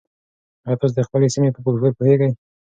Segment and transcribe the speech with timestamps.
[0.65, 2.31] ایا تاسي د خپلې سیمې په فولکلور پوهېږئ؟